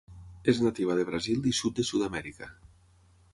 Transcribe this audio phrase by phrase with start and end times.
[0.53, 2.49] És nativa de Brasil i sud de Sud-amèrica.